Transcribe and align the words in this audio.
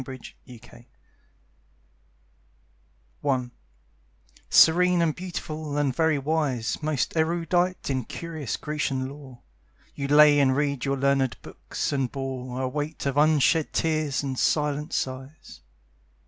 In 0.07 0.19
Memory 0.65 0.87
I 3.27 3.51
Serene 4.49 4.99
and 5.03 5.13
beautiful 5.15 5.77
and 5.77 5.95
very 5.95 6.17
wise, 6.17 6.81
Most 6.81 7.15
erudite 7.15 7.87
in 7.87 8.05
curious 8.05 8.57
Grecian 8.57 9.07
lore, 9.07 9.43
You 9.93 10.07
lay 10.07 10.39
and 10.39 10.55
read 10.57 10.85
your 10.85 10.97
learned 10.97 11.39
books, 11.43 11.93
and 11.93 12.11
bore 12.11 12.63
A 12.63 12.67
weight 12.67 13.05
of 13.05 13.15
unshed 13.15 13.73
tears 13.73 14.23
and 14.23 14.39
silent 14.39 14.91
sighs. 14.91 15.61